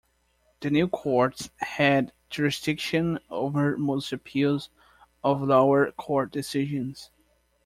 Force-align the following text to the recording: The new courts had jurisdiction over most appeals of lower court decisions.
The 0.61 0.71
new 0.71 0.87
courts 0.87 1.51
had 1.57 2.11
jurisdiction 2.31 3.19
over 3.29 3.77
most 3.77 4.11
appeals 4.11 4.71
of 5.23 5.43
lower 5.43 5.91
court 5.91 6.31
decisions. 6.31 7.11